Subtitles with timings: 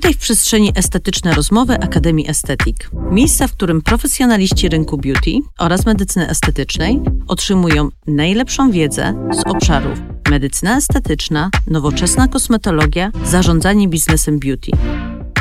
[0.00, 2.90] Witaj w przestrzeni Estetyczne Rozmowy Akademii Estetik.
[3.10, 9.98] Miejsca, w którym profesjonaliści rynku beauty oraz medycyny estetycznej otrzymują najlepszą wiedzę z obszarów
[10.30, 14.70] medycyna estetyczna, nowoczesna kosmetologia, zarządzanie biznesem beauty.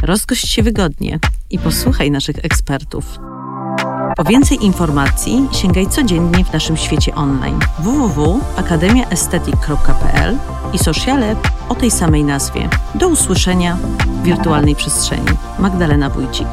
[0.03, 1.19] Rozgość się wygodnie
[1.49, 3.05] i posłuchaj naszych ekspertów.
[4.15, 10.37] Po więcej informacji sięgaj codziennie w naszym świecie online www.akademiaestetyk.pl
[10.73, 11.35] i sociale
[11.69, 12.69] o tej samej nazwie.
[12.95, 15.27] Do usłyszenia w wirtualnej przestrzeni.
[15.59, 16.47] Magdalena Wójcik.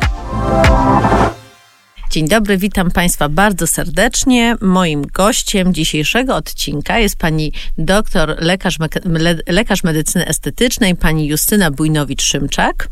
[2.17, 4.57] Dzień dobry, witam Państwa bardzo serdecznie.
[4.61, 8.79] Moim gościem dzisiejszego odcinka jest pani doktor, lekarz,
[9.47, 12.89] lekarz medycyny estetycznej, pani Justyna Bujnowicz-Szymczak.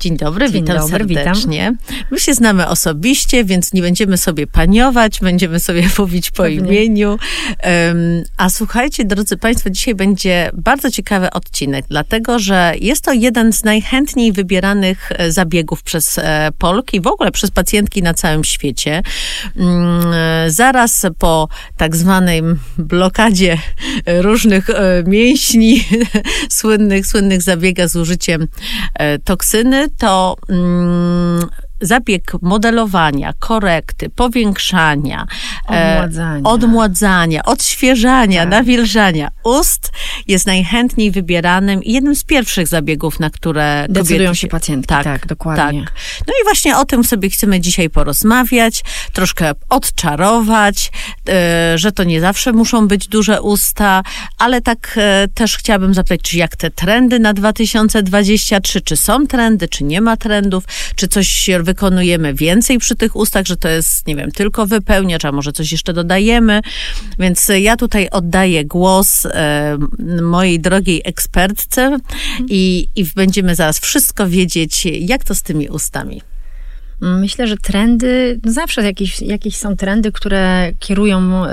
[0.00, 1.72] Dzień dobry, Dzień witam dobry, serdecznie.
[1.88, 2.04] Witam.
[2.10, 6.58] My się znamy osobiście, więc nie będziemy sobie paniować, będziemy sobie mówić po Pewnie.
[6.58, 7.08] imieniu.
[7.08, 13.52] Um, a słuchajcie, drodzy Państwo, dzisiaj będzie bardzo ciekawy odcinek, dlatego że jest to jeden
[13.52, 19.02] z najchętniej wybieranych e, zabiegów przez e, Polki, w ogóle przez pacjentki na całym świecie.
[19.56, 20.04] Mm,
[20.50, 22.42] zaraz po tak zwanej
[22.78, 23.58] blokadzie
[24.06, 25.84] różnych e, mięśni,
[26.48, 28.48] słynnych, słynnych zabiegach z użyciem
[28.94, 31.46] e, toksyny, to mm,
[31.80, 35.26] zabieg modelowania, korekty, powiększania,
[35.70, 38.50] e, odmładzania, e, odmładzania odświeżania, tak.
[38.50, 39.92] nawilżania ust
[40.26, 44.88] jest najchętniej wybieranym i jednym z pierwszych zabiegów, na które decydują się pacjentki.
[44.88, 45.84] Tak, tak dokładnie.
[45.84, 45.94] Tak.
[46.26, 50.90] No i właśnie o tym sobie chcemy dzisiaj porozmawiać, troszkę odczarować,
[51.28, 54.02] e, że to nie zawsze muszą być duże usta,
[54.38, 59.68] ale tak e, też chciałabym zapytać, czy jak te trendy na 2023, czy są trendy,
[59.68, 60.64] czy nie ma trendów,
[60.96, 65.24] czy coś się wykonujemy więcej przy tych ustach, że to jest, nie wiem, tylko wypełniacz,
[65.24, 66.60] a może coś jeszcze dodajemy.
[67.18, 69.78] Więc ja tutaj oddaję głos e,
[70.22, 71.98] mojej drogiej ekspertce
[72.48, 76.22] i, i będziemy zaraz wszystko wiedzieć, jak to z tymi ustami.
[77.00, 81.44] Myślę, że trendy, no zawsze jakieś, jakieś są trendy, które kierują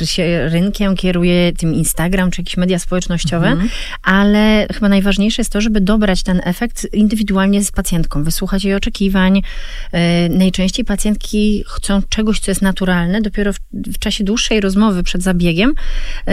[0.00, 3.68] y, się rynkiem, kieruje tym Instagram czy jakieś media społecznościowe, mhm.
[4.02, 9.38] ale chyba najważniejsze jest to, żeby dobrać ten efekt indywidualnie z pacjentką, wysłuchać jej oczekiwań.
[9.38, 15.22] Y, najczęściej pacjentki chcą czegoś, co jest naturalne, dopiero w, w czasie dłuższej rozmowy przed
[15.22, 15.70] zabiegiem
[16.28, 16.32] y,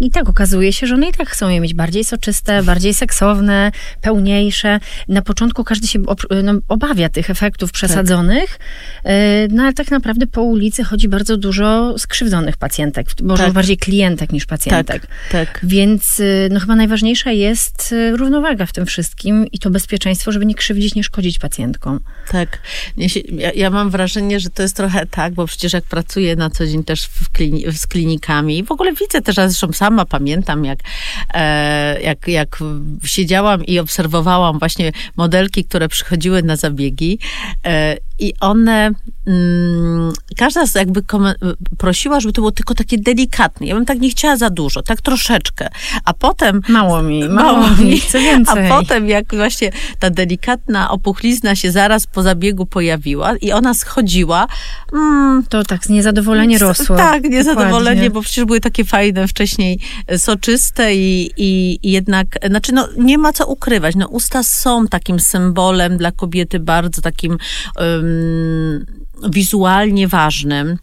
[0.00, 3.72] i tak okazuje się, że one i tak chcą je mieć bardziej soczyste, bardziej seksowne,
[4.00, 4.80] pełniejsze.
[5.08, 5.98] Na początku każdy się
[6.44, 9.10] no, obawia tych efektów przesadzonych, tak.
[9.50, 13.52] no ale tak naprawdę po ulicy chodzi bardzo dużo skrzywdzonych pacjentek, może tak.
[13.52, 15.06] bardziej klientek niż pacjentek.
[15.06, 15.60] Tak, tak.
[15.62, 20.46] Więc y, no chyba najważniejsza jest y, równowaga w tym wszystkim i to bezpieczeństwo, żeby
[20.46, 22.00] nie krzywdzić, nie szkodzić pacjentkom.
[22.30, 22.58] Tak.
[23.32, 26.66] Ja, ja mam wrażenie, że to jest trochę tak, bo przecież jak pracuję na co
[26.66, 30.78] dzień też w klini z klinikami i w ogóle widzę też, zresztą sama pamiętam, jak,
[31.34, 32.58] e, jak, jak
[33.04, 37.18] siedziałam i obserwowałam właśnie modelki, które przychodziły na zabiegi, E,
[38.18, 38.90] I one,
[39.26, 41.02] mm, każda jakby
[41.78, 43.66] prosiła, żeby to było tylko takie delikatne.
[43.66, 45.68] Ja bym tak nie chciała za dużo, tak troszeczkę.
[46.04, 46.60] A potem...
[46.68, 48.66] Mało mi, mało, mało mi, chcę więcej.
[48.66, 54.46] A potem jak właśnie ta delikatna opuchlizna się zaraz po zabiegu pojawiła i ona schodziła...
[54.92, 56.96] Mm, to tak, niezadowolenie rosło.
[56.96, 58.10] Tak, niezadowolenie, Dokładnie.
[58.10, 59.80] bo przecież były takie fajne wcześniej,
[60.16, 65.20] soczyste i, i, i jednak, znaczy no nie ma co ukrywać, no usta są takim
[65.20, 70.78] symbolem dla kobiety bardzo bardzo takim um, 嗯 wizualnie ważnym.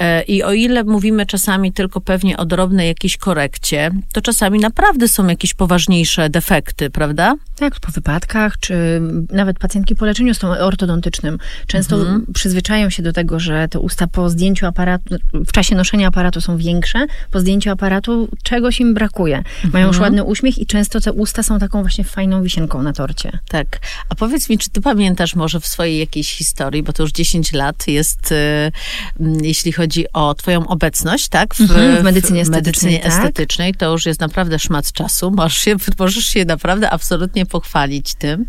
[0.00, 5.08] E, I o ile mówimy czasami tylko pewnie o drobnej jakiejś korekcie, to czasami naprawdę
[5.08, 7.34] są jakieś poważniejsze defekty, prawda?
[7.56, 9.00] Tak, po wypadkach, czy
[9.32, 12.26] nawet pacjentki po leczeniu ortodontycznym często mhm.
[12.34, 16.56] przyzwyczają się do tego, że te usta po zdjęciu aparatu, w czasie noszenia aparatu są
[16.56, 19.36] większe, po zdjęciu aparatu czegoś im brakuje.
[19.36, 19.72] Mhm.
[19.72, 23.38] Mają już ładny uśmiech i często te usta są taką właśnie fajną wisienką na torcie.
[23.48, 23.66] Tak.
[24.08, 27.52] A powiedz mi, czy ty pamiętasz może w swojej jakiejś historii, bo to już 10
[27.52, 28.72] lat jest, y,
[29.42, 31.54] jeśli chodzi o twoją obecność, tak?
[31.54, 33.12] W, mhm, w medycynie, estetycznej, medycynie tak?
[33.12, 35.30] estetycznej, to już jest naprawdę szmat czasu.
[35.30, 38.46] Możesz się, możesz się naprawdę absolutnie pochwalić tym.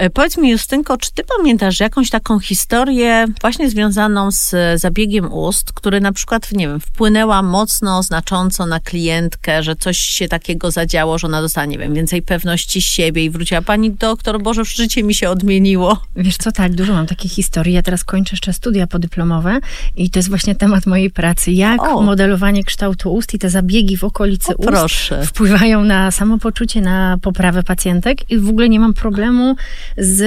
[0.00, 5.72] E, powiedz mi, Justynko, czy ty pamiętasz jakąś taką historię właśnie związaną z zabiegiem ust,
[5.72, 11.18] który na przykład, nie wiem, wpłynęła mocno, znacząco na klientkę, że coś się takiego zadziało,
[11.18, 15.14] że ona dostała, nie wiem, więcej pewności siebie i wróciła pani doktor, Boże, życie mi
[15.14, 16.02] się odmieniło.
[16.16, 17.74] Wiesz co, tak, dużo mam takich historii.
[17.74, 19.60] Ja teraz kończę jeszcze studia podyplomowe
[19.96, 21.52] i to jest właśnie temat mojej pracy.
[21.52, 22.02] Jak o.
[22.02, 24.94] modelowanie kształtu ust i te zabiegi w okolicy o, ust
[25.26, 29.56] wpływają na samopoczucie, na poprawę pacjentek i w ogóle nie mam problemu
[29.98, 30.18] z,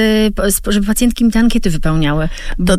[0.54, 2.30] z, żeby pacjentki mi te ankiety wypełniały.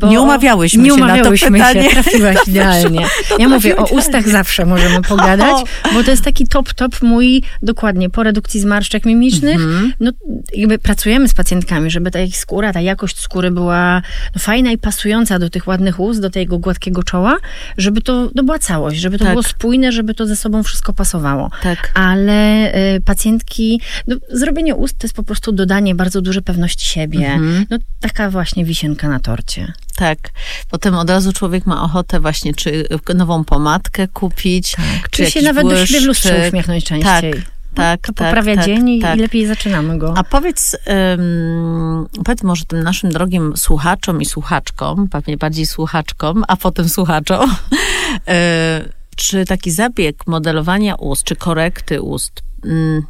[0.00, 1.90] To nie umawiałyśmy nie się umawiałyśmy na to pytanie.
[1.90, 3.06] Się, trafiłaś idealnie.
[3.38, 5.56] Ja mówię, o ustach zawsze możemy pogadać,
[5.94, 9.56] bo to jest taki top, top mój, dokładnie, po redukcji zmarszczek mimicznych.
[9.56, 9.92] Mhm.
[10.00, 10.10] No,
[10.54, 14.02] jakby pracujemy z pacjentkami, żeby ta ich skóra, ta jakość skóry była
[14.34, 17.36] no, fajna i pasująca do tych ładnych ust, do tego gładkiego czoła,
[17.78, 19.32] żeby to, to była całość, żeby to tak.
[19.32, 21.50] było spójne, żeby to ze sobą wszystko pasowało.
[21.62, 21.92] Tak.
[21.94, 27.26] Ale y, pacjentki, no, zrobienie ust to jest po prostu dodanie bardzo dużej pewności siebie.
[27.26, 27.66] Mhm.
[27.70, 29.72] No, taka właśnie wisienka na torcie.
[29.96, 30.18] Tak.
[30.70, 35.10] Potem od razu człowiek ma ochotę właśnie, czy nową pomadkę kupić, tak.
[35.10, 37.34] czy, czy się nawet błyszcz, do siebie w lustrze uśmiechnąć częściej.
[37.34, 37.54] Tak.
[37.74, 39.16] Tak, to tak, poprawia tak, dzień tak.
[39.16, 40.14] i lepiej zaczynamy go.
[40.16, 46.56] A powiedz, um, powiedz może tym naszym drogim słuchaczom i słuchaczkom, pewnie bardziej słuchaczkom, a
[46.56, 47.50] potem słuchaczom,
[48.28, 53.02] e, czy taki zabieg modelowania ust, czy korekty ust, um,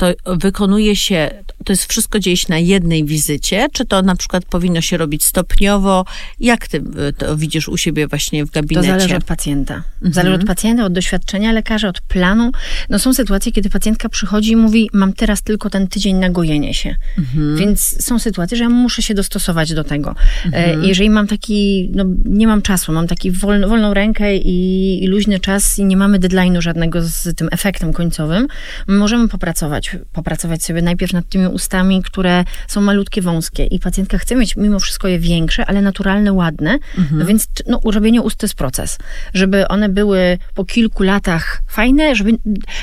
[0.00, 1.30] to wykonuje się,
[1.64, 5.24] to jest wszystko dzieje się na jednej wizycie, czy to na przykład powinno się robić
[5.24, 6.04] stopniowo?
[6.40, 8.88] Jak ty y, to widzisz u siebie właśnie w gabinecie?
[8.88, 9.74] To zależy od pacjenta.
[9.74, 10.12] Mhm.
[10.12, 12.52] Zależy od pacjenta, od doświadczenia lekarza, od planu.
[12.88, 16.74] No są sytuacje, kiedy pacjentka przychodzi i mówi, mam teraz tylko ten tydzień na gojenie
[16.74, 16.96] się.
[17.18, 17.56] Mhm.
[17.56, 20.14] Więc są sytuacje, że ja muszę się dostosować do tego.
[20.44, 20.80] Mhm.
[20.80, 25.06] E, jeżeli mam taki, no nie mam czasu, mam taki wolno, wolną rękę i, i
[25.06, 28.46] luźny czas i nie mamy deadline'u żadnego z tym efektem końcowym,
[28.88, 34.36] możemy popracować popracować sobie najpierw nad tymi ustami, które są malutkie, wąskie i pacjentka chce
[34.36, 37.20] mieć mimo wszystko je większe, ale naturalne, ładne, mhm.
[37.20, 38.98] no więc no, urobienie ust to jest proces.
[39.34, 42.38] Żeby one były po kilku latach fajne, żeby...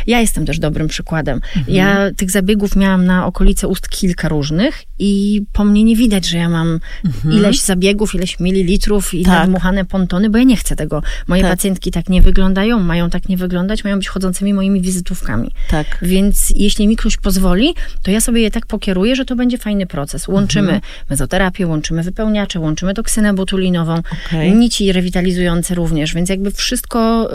[0.07, 1.41] Ja jestem też dobrym przykładem.
[1.55, 1.75] Mhm.
[1.75, 6.37] Ja tych zabiegów miałam na okolice ust kilka różnych i po mnie nie widać, że
[6.37, 7.33] ja mam mhm.
[7.33, 9.33] ileś zabiegów, ileś mililitrów i tak.
[9.33, 11.03] nadmuchane pontony, bo ja nie chcę tego.
[11.27, 11.51] Moje tak.
[11.51, 15.51] pacjentki tak nie wyglądają, mają tak nie wyglądać, mają być chodzącymi moimi wizytówkami.
[15.69, 15.97] Tak.
[16.01, 19.85] Więc jeśli mi ktoś pozwoli, to ja sobie je tak pokieruję, że to będzie fajny
[19.85, 20.27] proces.
[20.27, 20.81] Łączymy mhm.
[21.09, 24.51] mezoterapię, łączymy wypełniacze, łączymy toksynę botulinową, okay.
[24.51, 27.29] nici rewitalizujące również, więc jakby wszystko,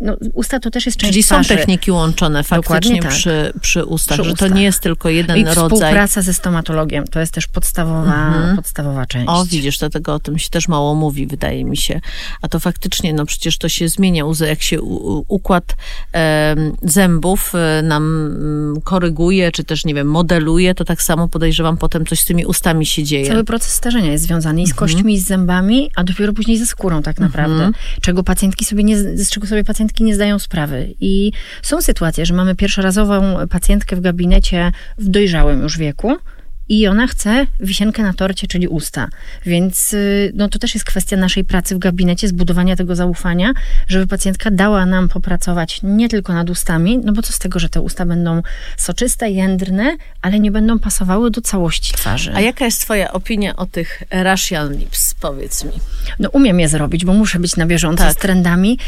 [0.00, 1.48] no, usta to też jest część Czyli twarzy.
[1.48, 3.10] są techniki łączone faktycznie tak.
[3.10, 5.64] przy, przy ustach, przy że to nie jest tylko jeden I rodzaj.
[5.64, 8.56] współpraca ze stomatologiem, to jest też podstawowa, mhm.
[8.56, 9.28] podstawowa część.
[9.28, 12.00] O, widzisz, dlatego o tym się też mało mówi, wydaje mi się.
[12.42, 14.82] A to faktycznie, no przecież to się zmienia, jak się
[15.28, 15.76] układ
[16.82, 22.06] zębów e, nam mm, koryguje, czy też, nie wiem, modeluje, to tak samo podejrzewam potem
[22.06, 23.28] coś z tymi ustami się dzieje.
[23.28, 24.78] Cały proces starzenia jest związany i z mhm.
[24.78, 27.74] kośćmi, i z zębami, a dopiero później ze skórą tak naprawdę, mhm.
[28.00, 30.94] czego pacjentki sobie nie, z czego sobie pacjentki nie zdają sprawy.
[31.00, 31.32] I
[31.62, 36.16] są sytuacje, że mamy pierwszorazową pacjentkę w gabinecie w dojrzałym już wieku,
[36.68, 39.08] i ona chce wisienkę na torcie, czyli usta.
[39.46, 43.52] Więc y, no, to też jest kwestia naszej pracy w gabinecie, zbudowania tego zaufania,
[43.88, 47.68] żeby pacjentka dała nam popracować nie tylko nad ustami, no bo co z tego, że
[47.68, 48.42] te usta będą
[48.76, 52.32] soczyste, jędrne, ale nie będą pasowały do całości twarzy.
[52.34, 55.72] A jaka jest twoja opinia o tych Russian lips, powiedz mi?
[56.18, 58.12] No umiem je zrobić, bo muszę być na bieżąco tak.
[58.12, 58.78] z trendami.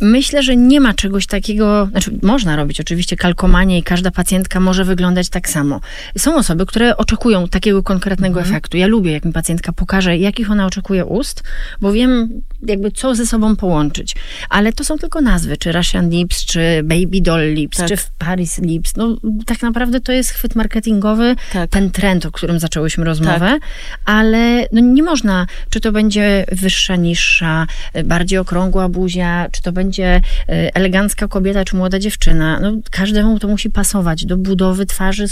[0.00, 4.84] Myślę, że nie ma czegoś takiego, znaczy można robić oczywiście kalkomanie i każda pacjentka może
[4.84, 5.80] wyglądać tak samo.
[6.18, 8.54] Są osoby, które oczekują oczekują takiego konkretnego mhm.
[8.54, 8.76] efektu.
[8.76, 11.42] Ja lubię, jak mi pacjentka pokaże, jakich ona oczekuje ust,
[11.80, 14.16] bo wiem jakby co ze sobą połączyć.
[14.48, 17.88] Ale to są tylko nazwy, czy Russian Lips, czy Baby Doll Lips, tak.
[17.88, 18.96] czy Paris Lips.
[18.96, 19.16] No
[19.46, 21.70] tak naprawdę to jest chwyt marketingowy, tak.
[21.70, 23.60] ten trend, o którym zaczęłyśmy rozmowę, tak.
[24.04, 27.66] ale no, nie można, czy to będzie wyższa, niższa,
[28.04, 32.60] bardziej okrągła buzia, czy to będzie e, elegancka kobieta, czy młoda dziewczyna.
[32.60, 35.24] No, każdemu to musi pasować do budowy twarzy,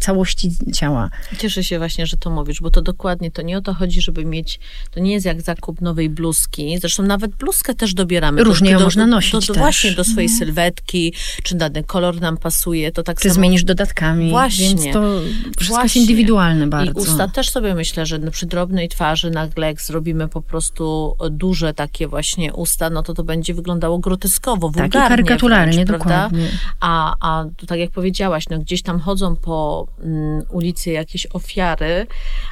[0.00, 1.10] całości ciała.
[1.38, 4.24] Cieszę się właśnie, że to mówisz, bo to dokładnie, to nie o to chodzi, żeby
[4.24, 4.60] mieć,
[4.90, 8.44] to nie jest jak zakup nowej bluzki, zresztą nawet bluzkę też dobieramy.
[8.44, 10.38] Różnie ją można nosić do, do, do Właśnie do swojej mm.
[10.38, 13.34] sylwetki, czy dany kolor nam pasuje, to tak Ty samo...
[13.34, 15.20] zmienisz dodatkami, właśnie, więc to
[15.58, 16.00] wszystko właśnie.
[16.00, 16.92] jest indywidualne bardzo.
[16.92, 21.74] I usta też sobie myślę, że przy drobnej twarzy nagle jak zrobimy po prostu duże
[21.74, 26.48] takie właśnie usta, no to to będzie wyglądało groteskowo, wulgarnie Tak, karykaturalnie, wręcz, dokładnie.
[26.80, 32.06] A, a tak jak powiedziałaś, no gdzieś tam chodzą po mm, ulicy jak jakieś ofiary,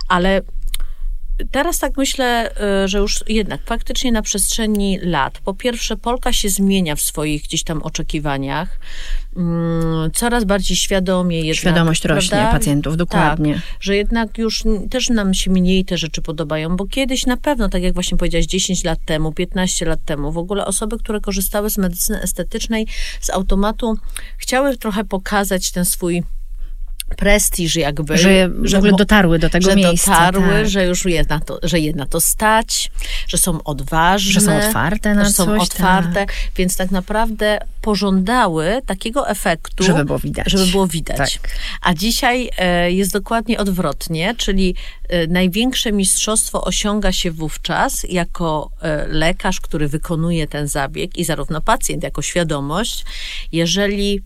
[0.09, 0.43] ale
[1.51, 2.51] Teraz tak myślę,
[2.85, 7.43] y, że już jednak faktycznie na przestrzeni lat, po pierwsze, Polka się zmienia w swoich
[7.43, 8.81] gdzieś tam oczekiwaniach,
[9.37, 11.57] mm, coraz bardziej świadomie jednak.
[11.57, 12.15] Świadomość prawda?
[12.15, 13.55] rośnie pacjentów, dokładnie.
[13.55, 17.69] Tak, że jednak już też nam się mniej te rzeczy podobają, bo kiedyś na pewno,
[17.69, 21.71] tak jak właśnie powiedziałaś, 10 lat temu, 15 lat temu, w ogóle osoby, które korzystały
[21.71, 22.87] z medycyny estetycznej,
[23.21, 23.95] z automatu,
[24.39, 26.23] chciały trochę pokazać ten swój
[27.17, 28.19] prestiż jakby.
[28.19, 30.11] Że, że w ogóle dotarły do tego że miejsca.
[30.11, 30.69] dotarły, tak.
[30.69, 32.91] że już je na, to, że je na to stać,
[33.29, 34.33] że są odważne.
[34.33, 36.33] Że są otwarte na że są coś, otwarte, tak.
[36.57, 39.85] więc tak naprawdę pożądały takiego efektu.
[39.85, 40.51] Żeby było widać.
[40.51, 41.39] Żeby było widać.
[41.39, 41.51] Tak.
[41.83, 44.75] A dzisiaj e, jest dokładnie odwrotnie, czyli
[45.09, 51.61] e, największe mistrzostwo osiąga się wówczas jako e, lekarz, który wykonuje ten zabieg i zarówno
[51.61, 53.05] pacjent jako świadomość,
[53.53, 54.23] jeżeli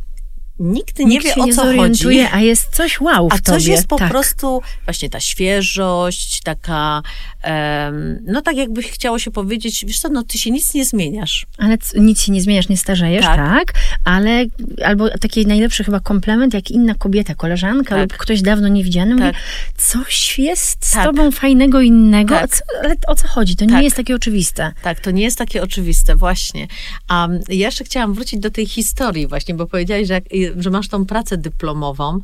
[0.60, 2.20] nikt nie Nikt wie o nie co chodzi.
[2.32, 3.58] a jest coś wow w A tobie.
[3.58, 4.10] coś jest po tak.
[4.10, 7.02] prostu właśnie ta świeżość, taka,
[7.42, 11.46] em, no tak jakby chciało się powiedzieć, wiesz co, no ty się nic nie zmieniasz.
[11.58, 13.36] Ale nic się nie zmieniasz, nie starzejesz, Tak.
[13.36, 13.72] tak.
[14.04, 14.44] ale
[14.84, 18.00] albo taki najlepszy chyba komplement, jak inna kobieta, koleżanka Tak.
[18.00, 19.36] lub ktoś dawno niewidziany mówi, Tak.
[19.76, 21.04] coś jest z Tak.
[21.04, 22.50] tobą fajnego innego, Tak.
[22.50, 23.56] co, ale o co chodzi?
[23.56, 24.72] To nie jest takie oczywiste.
[24.82, 26.66] Tak, to nie jest takie oczywiste, właśnie.
[27.08, 30.24] A ja jeszcze chciałam wrócić do tej historii właśnie, bo powiedziałaś, że, jak,
[30.56, 32.20] że masz tą pracę dyplomową.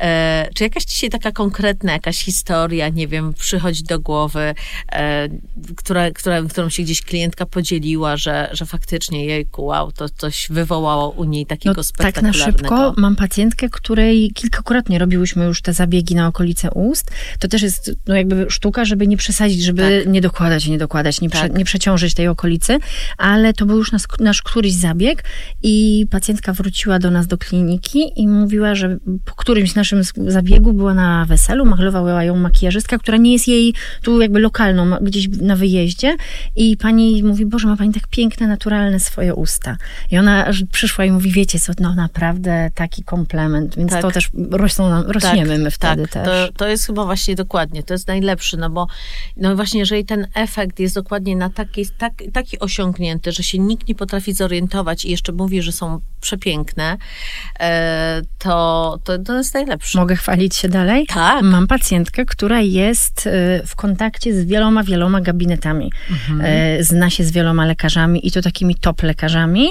[0.00, 4.54] E, czy jakaś dzisiaj taka konkretna, jakaś historia, nie wiem, przychodzi do głowy,
[4.92, 5.28] e,
[5.76, 11.10] która, która, którą się gdzieś klientka podzieliła, że, że faktycznie, jejku, wow, to coś wywołało
[11.10, 16.14] u niej takiego No, tak na szybko mam pacjentkę, której kilkakrotnie robiłyśmy już te zabiegi
[16.14, 17.10] na okolice ust.
[17.38, 21.30] To też jest no jakby sztuka, żeby nie przesadzić, żeby nie dokładać, nie dokładać, nie,
[21.30, 21.58] prze, Tak.
[21.58, 22.78] nie przeciążyć tej okolicy,
[23.18, 25.24] ale to był już nasz, nasz któryś zabieg
[25.62, 27.69] i pacjentka wróciła do nas do kliniki
[28.16, 33.32] i mówiła, że po którymś naszym zabiegu była na weselu, machlowała ją makijażystka, która nie
[33.32, 36.16] jest jej tu jakby lokalną, gdzieś na wyjeździe
[36.56, 39.76] i pani mówi, Boże, ma pani tak piękne, naturalne swoje usta.
[40.10, 44.02] I ona przyszła i mówi, wiecie co, no naprawdę taki komplement, więc Tak.
[44.02, 46.48] to też rosną rośniemy my wtedy tak, też.
[46.48, 48.86] To, to jest chyba właśnie dokładnie, to jest najlepszy, no bo
[49.36, 53.88] no właśnie, jeżeli ten efekt jest dokładnie na taki, tak, taki osiągnięty, że się nikt
[53.88, 56.96] nie potrafi zorientować i jeszcze mówi, że są przepiękne,
[58.38, 59.98] to, to, to jest najlepsze.
[59.98, 61.06] Mogę chwalić się dalej?
[61.06, 61.42] Tak.
[61.42, 63.30] Mam pacjentkę, która jest y,
[63.66, 65.92] w kontakcie z wieloma, wieloma gabinetami.
[66.10, 66.40] Mhm.
[66.80, 69.68] Y, Zna się z wieloma lekarzami i to takimi top lekarzami.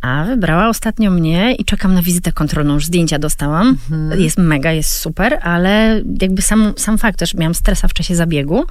[0.00, 2.74] A wybrała ostatnio mnie i czekam na wizytę kontrolną.
[2.74, 3.68] Już zdjęcia dostałam.
[3.90, 4.20] Mhm.
[4.20, 8.64] Jest mega, jest super, ale jakby sam, sam fakt, że miałam stresa w czasie zabiegu,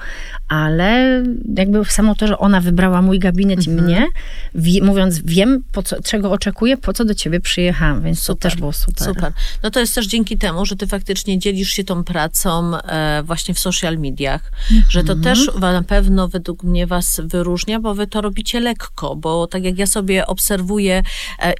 [0.47, 1.23] ale
[1.57, 3.77] jakby samo to, że ona wybrała mój gabinet Mhm.
[3.77, 4.07] i mnie,
[4.55, 8.49] wi- mówiąc, wiem, po co, czego oczekuję, po co do ciebie przyjechałam, więc Super, to
[8.49, 9.07] też było super.
[9.07, 9.31] Super.
[9.63, 13.53] No to jest też dzięki temu, że ty faktycznie dzielisz się tą pracą e, właśnie
[13.53, 14.51] w social mediach,
[14.89, 19.15] że to też wa- na pewno według mnie was wyróżnia, bo wy to robicie lekko,
[19.15, 21.03] bo tak jak ja sobie obserwuję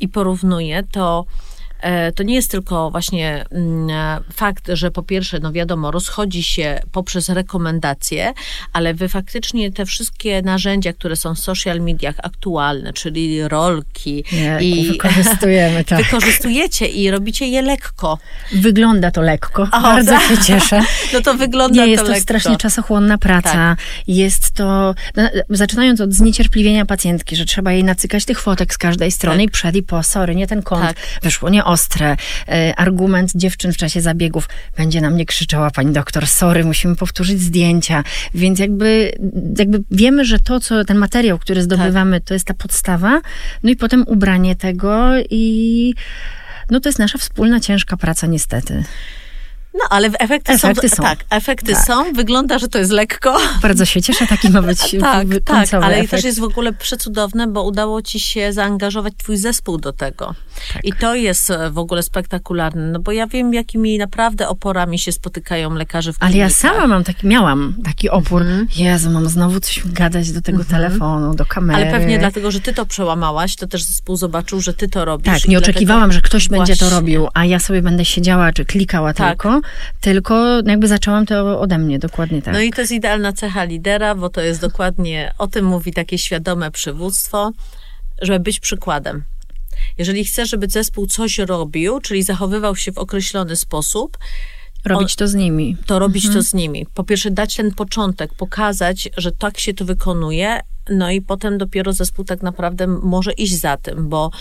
[0.02, 1.47] i porównuję, to e,
[2.16, 6.80] to nie jest tylko właśnie mm, e, fakt, że po pierwsze, no wiadomo, rozchodzi się
[6.92, 8.34] poprzez rekomendacje,
[8.74, 14.64] ale wy faktycznie te wszystkie narzędzia, które są w social mediach aktualne, czyli rolki Jejku,
[14.64, 16.04] i wykorzystujemy, tak.
[16.04, 18.18] wykorzystujecie i robicie je lekko.
[18.52, 19.64] Wygląda to lekko.
[19.64, 20.22] O, Bardzo tak.
[20.22, 20.82] się cieszę.
[21.14, 23.52] No to wygląda Nie, jest to strasznie czasochłonna praca.
[23.52, 23.80] Tak.
[24.08, 29.12] Jest to, no, zaczynając od zniecierpliwienia pacjentki, że trzeba jej nacykać tych fotek z każdej
[29.12, 29.48] strony Tak.
[29.48, 30.98] i przed i po, sorry, nie ten kąt, Tak.
[31.24, 31.67] wyszło nieostre.
[32.48, 37.42] E, argument dziewczyn w czasie zabiegów, będzie na mnie krzyczała pani doktor, sorry, musimy powtórzyć
[37.42, 38.04] zdjęcia.
[38.34, 39.12] Więc jakby,
[39.60, 43.22] jakby wiemy, że to, co ten materiał, który zdobywamy, to jest ta podstawa,
[43.64, 45.94] no i potem ubranie tego i
[46.70, 48.84] no to jest nasza wspólna, ciężka praca niestety.
[49.78, 51.04] No, ale efekty, Efekty są, są.
[51.04, 51.86] Tak, efekty Tak.
[51.86, 52.14] są.
[52.14, 53.38] Wygląda, że to jest lekko.
[53.62, 56.12] Bardzo się cieszę, taki ma być tak, tak, ale efekt.
[56.12, 60.36] też jest w ogóle przecudowne, bo udało ci się zaangażować twój zespół do tego.
[60.74, 60.86] Tak.
[60.86, 65.12] I to jest e, w ogóle spektakularne, no bo ja wiem, jakimi naprawdę oporami się
[65.12, 66.58] spotykają lekarze w Ale ja klinikach.
[66.58, 68.42] sama mam taki, miałam taki opór.
[68.42, 68.68] Mhm.
[68.76, 71.84] Jezu, mam znowu coś gadać do tego telefonu, do kamery.
[71.84, 75.34] Ale pewnie dlatego, że ty to przełamałaś, to też zespół zobaczył, że ty to robisz.
[75.42, 76.98] Tak, nie oczekiwałam, że ktoś będzie to Właśnie.
[76.98, 79.30] robił, a ja sobie będę siedziała czy klikała Tak.
[79.30, 79.62] tylko,
[80.02, 82.54] tylko jakby zaczęłam to ode mnie, dokładnie tak.
[82.54, 86.18] No i to jest idealna cecha lidera, bo to jest dokładnie, o tym mówi takie
[86.18, 87.52] świadome przywództwo,
[88.22, 89.24] żeby być przykładem.
[89.98, 94.18] Jeżeli chcesz, żeby zespół coś robił, czyli zachowywał się w określony sposób,
[94.86, 95.78] Robić to z nimi.
[95.86, 96.86] to robić to z nimi.
[96.94, 100.60] Po pierwsze, dać ten początek, pokazać, że tak się to wykonuje,
[100.90, 104.32] no i potem dopiero zespół tak naprawdę może iść za tym, bo,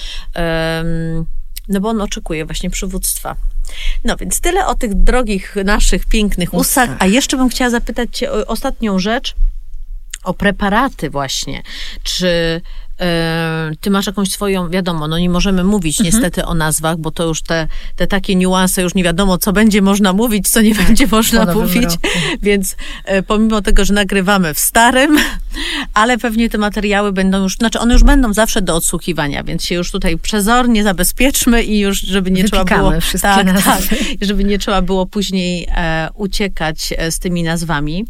[1.69, 3.37] no bo on oczekuje właśnie przywództwa.
[4.05, 8.33] No więc tyle o tych drogich naszych pięknych ustach, a jeszcze bym chciała zapytać cię
[8.33, 9.35] o ostatnią rzecz,
[10.25, 11.63] o preparaty właśnie.
[12.03, 12.61] Czy
[13.81, 16.15] ty masz jakąś swoją, wiadomo, no nie możemy mówić mhm.
[16.15, 19.83] niestety o nazwach, bo to już te, te takie niuanse, już nie wiadomo, co będzie
[19.83, 21.97] można mówić, co nie tak, będzie można mówić, roku.
[22.43, 25.19] więc e, pomimo tego, że nagrywamy w starym,
[25.95, 29.75] ale pewnie te materiały będą już, znaczy one już będą zawsze do odsłuchiwania, więc się
[29.75, 32.93] już tutaj przezornie zabezpieczmy i już, żeby nie Wypikamy trzeba było...
[33.23, 33.97] tak, nazwy.
[33.97, 38.05] tak, żeby nie trzeba było później e, uciekać e, z tymi nazwami.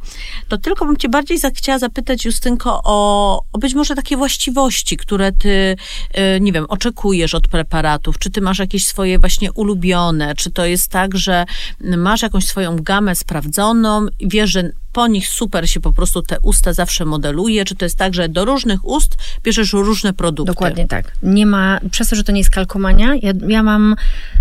[0.49, 5.33] To tylko bym cię bardziej chciała zapytać, Justynko, o, o być może takie właściwości, które
[5.33, 5.77] ty,
[6.13, 8.19] e, nie wiem, oczekujesz od preparatów.
[8.19, 10.35] Czy ty masz jakieś swoje właśnie ulubione?
[10.35, 11.45] Czy to jest tak, że
[11.81, 16.73] masz jakąś swoją gamę sprawdzoną wiesz, że po nich super się po prostu te usta
[16.73, 17.65] zawsze modeluje?
[17.65, 20.53] Czy to jest tak, że do różnych ust bierzesz różne produkty?
[20.53, 21.13] Dokładnie tak.
[21.23, 23.97] Nie ma, przez to, że to nie jest kalkomania, ja, ja mam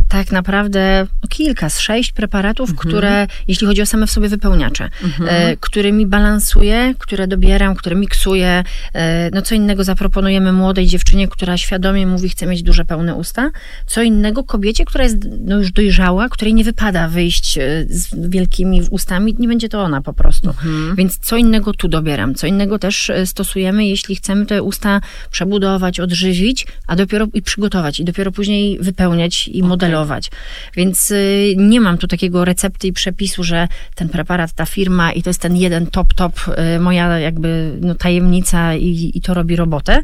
[0.10, 2.88] tak naprawdę no, kilka, z sześć preparatów, mhm.
[2.88, 5.30] które, jeśli chodzi o same w sobie wypełniacze, mhm.
[5.30, 8.64] e, którymi balansuję, które dobieram, które miksuję.
[8.94, 13.50] E, no co innego zaproponujemy młodej dziewczynie, która świadomie mówi, chce mieć duże, pełne usta.
[13.86, 18.82] Co innego kobiecie, która jest no, już dojrzała, której nie wypada wyjść e, z wielkimi
[18.90, 20.68] ustami, nie będzie to ona po prostu prostu.
[20.68, 20.96] Mhm.
[20.96, 26.00] Więc co innego tu dobieram, co innego też e, stosujemy, jeśli chcemy te usta przebudować,
[26.00, 29.70] odżywić, a dopiero i przygotować, i dopiero później wypełniać i okay.
[29.70, 30.32] modelować.
[30.75, 35.24] Więc y, nie mam tu takiego recepty i przepisu, że ten preparat, ta firma i
[35.24, 36.40] to jest ten jeden top, top,
[36.75, 40.02] y, moja jakby no, tajemnica i, i to robi robotę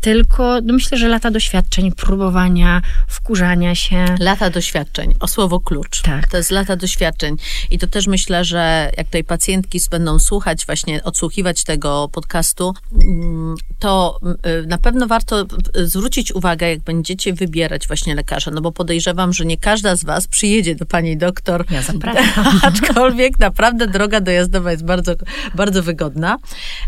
[0.00, 4.04] tylko no myślę, że lata doświadczeń, próbowania, wkurzania się.
[4.20, 6.02] Lata doświadczeń, o słowo klucz.
[6.02, 6.28] Tak.
[6.28, 7.36] To jest lata doświadczeń.
[7.70, 9.24] I to też myślę, że jak tutaj
[9.68, 14.20] pacjentki będą słuchać, właśnie odsłuchiwać tego podcastu, mm, to
[14.62, 19.44] y, na pewno warto zwrócić uwagę, jak będziecie wybierać właśnie lekarza, no bo podejrzewam, że
[19.44, 21.64] nie każda z was przyjedzie do pani doktor.
[21.70, 22.60] Ja zapraszam.
[22.62, 25.12] Aczkolwiek naprawdę droga dojazdowa jest bardzo,
[25.54, 26.36] bardzo wygodna.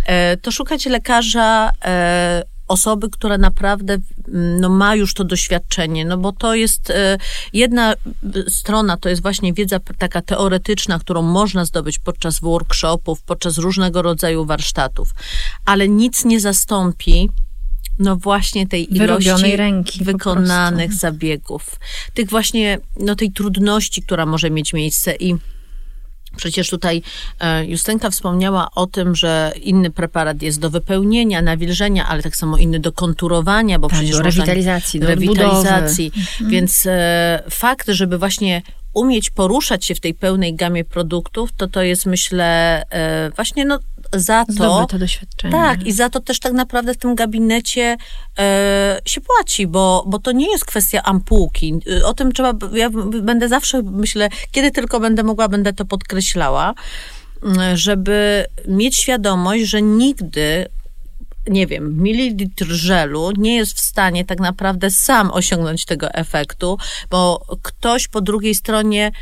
[0.07, 3.99] E, to szukajcie lekarza e, osoby, która naprawdę
[4.29, 7.19] mm, no, ma już to doświadczenie, no bo to jest e,
[7.53, 7.95] jedna
[8.49, 14.45] strona, to jest właśnie wiedza taka teoretyczna, którą można zdobyć podczas workshopów, podczas różnego rodzaju
[14.45, 15.15] warsztatów,
[15.65, 17.29] ale nic nie zastąpi
[17.99, 21.81] no właśnie tej ilości ręki wykonanych zabiegów,
[22.15, 25.35] tych właśnie, no tej trudności, która może mieć miejsce i
[26.37, 27.03] Przecież tutaj
[27.41, 32.57] e, Justynka wspomniała o tym, że inny preparat jest do wypełnienia, nawilżenia, ale tak samo
[32.57, 36.13] inny do konturowania, bo tak, przecież do rewitalizacji, do rewitalizacji.
[36.17, 36.51] Mhm.
[36.51, 38.63] Więc e, fakt, żeby właśnie
[38.95, 43.79] umieć poruszać się w tej pełnej gamie produktów, to to jest myślę e, właśnie no
[44.13, 44.87] za to...
[44.99, 45.53] Doświadczenie.
[45.53, 47.97] Tak, i za to też tak naprawdę w tym gabinecie
[48.39, 51.75] e, się płaci, bo, bo to nie jest kwestia ampułki.
[52.05, 52.91] O tym trzeba, ja
[53.23, 56.75] będę zawsze, myślę, kiedy tylko będę mogła, będę to podkreślała,
[57.75, 60.67] żeby mieć świadomość, że nigdy
[61.49, 66.79] nie wiem, mililitr żelu nie jest w stanie tak naprawdę sam osiągnąć tego efektu,
[67.11, 69.13] bo ktoś po drugiej stronie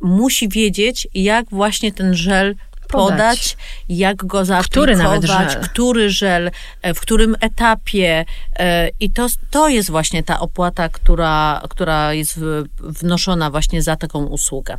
[0.00, 2.56] musi wiedzieć, jak właśnie ten żel
[2.90, 3.56] podać, podać
[3.88, 5.60] jak go zaaplikować, który, nawet żel.
[5.62, 6.50] który żel,
[6.82, 8.24] e, w którym etapie.
[8.58, 12.40] E, I to, to jest właśnie ta opłata, która, która jest
[12.78, 14.78] wnoszona właśnie za taką usługę.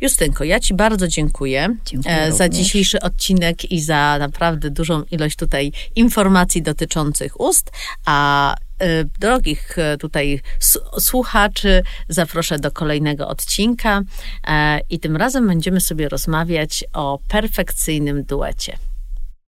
[0.00, 2.64] Justynko, ja Ci bardzo dziękuję, dziękuję e, za również.
[2.64, 7.70] dzisiejszy odcinek i za naprawdę dużą ilość tutaj informacji dotyczących ust,
[8.04, 10.40] a e, drogich e, tutaj
[10.98, 14.02] słuchaczy zaproszę do kolejnego odcinka
[14.90, 18.89] i tym razem będziemy sobie rozmawiać o perfekcyjnym duecie.